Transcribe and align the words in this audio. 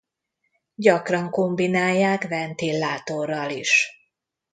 Gyakran 0.75 1.29
kombinálják 1.29 2.27
ventilátorral 2.27 3.49
is. 3.51 3.87